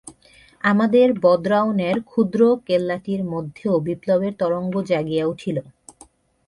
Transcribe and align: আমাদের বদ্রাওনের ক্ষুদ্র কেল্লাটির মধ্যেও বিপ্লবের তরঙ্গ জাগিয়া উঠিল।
আমাদের 0.63 1.07
বদ্রাওনের 1.21 1.97
ক্ষুদ্র 2.01 2.41
কেল্লাটির 2.67 3.21
মধ্যেও 3.23 3.73
বিপ্লবের 3.79 4.33
তরঙ্গ 4.39 4.73
জাগিয়া 4.81 5.25
উঠিল। 5.25 5.57